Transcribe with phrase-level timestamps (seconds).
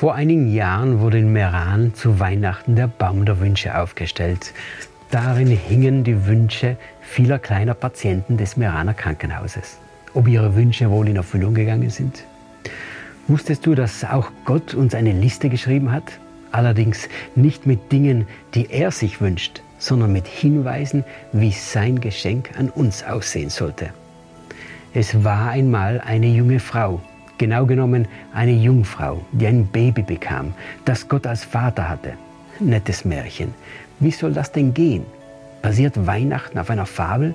[0.00, 4.54] Vor einigen Jahren wurde in Meran zu Weihnachten der Baum der Wünsche aufgestellt.
[5.10, 9.76] Darin hingen die Wünsche vieler kleiner Patienten des Meraner Krankenhauses.
[10.14, 12.24] Ob ihre Wünsche wohl in Erfüllung gegangen sind?
[13.28, 16.18] Wusstest du, dass auch Gott uns eine Liste geschrieben hat?
[16.50, 22.70] Allerdings nicht mit Dingen, die er sich wünscht, sondern mit Hinweisen, wie sein Geschenk an
[22.70, 23.90] uns aussehen sollte.
[24.94, 27.02] Es war einmal eine junge Frau,
[27.40, 30.52] Genau genommen eine Jungfrau, die ein Baby bekam,
[30.84, 32.12] das Gott als Vater hatte.
[32.58, 33.54] Nettes Märchen.
[33.98, 35.06] Wie soll das denn gehen?
[35.62, 37.34] Basiert Weihnachten auf einer Fabel?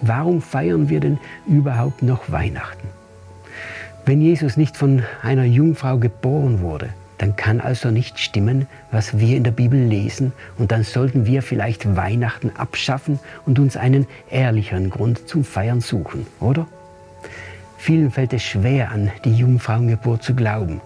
[0.00, 2.88] Warum feiern wir denn überhaupt noch Weihnachten?
[4.04, 6.88] Wenn Jesus nicht von einer Jungfrau geboren wurde,
[7.18, 11.40] dann kann also nicht stimmen, was wir in der Bibel lesen, und dann sollten wir
[11.40, 16.66] vielleicht Weihnachten abschaffen und uns einen ehrlicheren Grund zum Feiern suchen, oder?
[17.86, 20.80] Vielen fällt es schwer, an die Jungfrauengeburt zu glauben.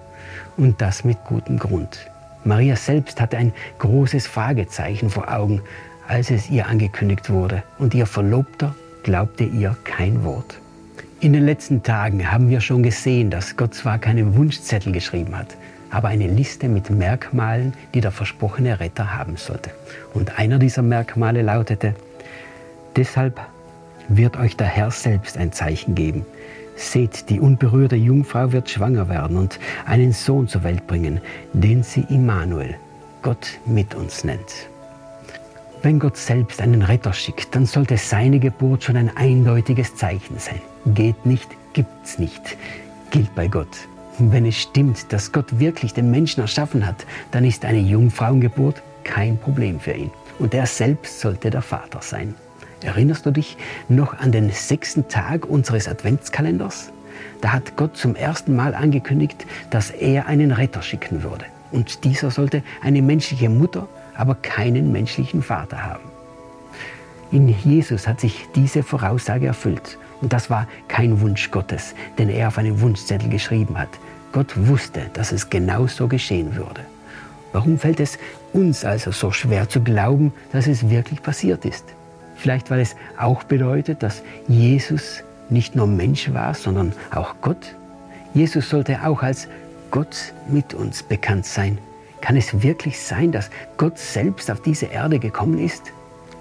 [0.59, 2.11] Und das mit gutem Grund.
[2.45, 5.63] Maria selbst hatte ein großes Fragezeichen vor Augen,
[6.07, 7.63] als es ihr angekündigt wurde.
[7.79, 10.61] Und ihr Verlobter glaubte ihr kein Wort.
[11.21, 15.57] In den letzten Tagen haben wir schon gesehen, dass Gott zwar keine Wunschzettel geschrieben hat,
[15.89, 19.71] aber eine Liste mit Merkmalen, die der versprochene Retter haben sollte.
[20.13, 21.95] Und einer dieser Merkmale lautete,
[22.95, 23.41] deshalb
[24.09, 26.27] wird euch der Herr selbst ein Zeichen geben.
[26.81, 31.21] Seht, die unberührte Jungfrau wird schwanger werden und einen Sohn zur Welt bringen,
[31.53, 32.75] den sie Immanuel,
[33.21, 34.71] Gott mit uns nennt.
[35.83, 40.63] Wenn Gott selbst einen Retter schickt, dann sollte seine Geburt schon ein eindeutiges Zeichen sein.
[40.87, 42.57] Geht nicht, gibt's nicht.
[43.11, 43.89] Gilt bei Gott.
[44.19, 49.37] Wenn es stimmt, dass Gott wirklich den Menschen erschaffen hat, dann ist eine Jungfrauengeburt kein
[49.37, 50.11] Problem für ihn.
[50.39, 52.35] Und er selbst sollte der Vater sein.
[52.83, 53.57] Erinnerst du dich
[53.89, 56.93] noch an den sechsten Tag unseres Adventskalenders?
[57.41, 61.45] Da hat Gott zum ersten Mal angekündigt, dass er einen Retter schicken würde.
[61.73, 63.87] Und dieser sollte eine menschliche Mutter,
[64.17, 66.05] aber keinen menschlichen Vater haben.
[67.33, 69.99] In Jesus hat sich diese Voraussage erfüllt.
[70.21, 73.89] Und das war kein Wunsch Gottes, den er auf einen Wunschzettel geschrieben hat.
[74.33, 76.81] Gott wusste, dass es genau so geschehen würde.
[77.53, 78.19] Warum fällt es
[78.53, 81.85] uns also so schwer zu glauben, dass es wirklich passiert ist?
[82.41, 87.75] Vielleicht weil es auch bedeutet, dass Jesus nicht nur Mensch war, sondern auch Gott.
[88.33, 89.47] Jesus sollte auch als
[89.91, 91.77] Gott mit uns bekannt sein.
[92.23, 95.93] Kann es wirklich sein, dass Gott selbst auf diese Erde gekommen ist?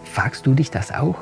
[0.06, 1.16] Fragst du dich das auch?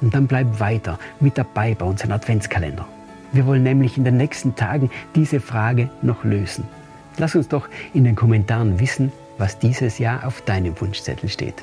[0.00, 2.88] Und dann bleib weiter mit dabei bei unserem Adventskalender.
[3.32, 6.64] Wir wollen nämlich in den nächsten Tagen diese Frage noch lösen.
[7.18, 11.62] Lass uns doch in den Kommentaren wissen, was dieses Jahr auf deinem Wunschzettel steht.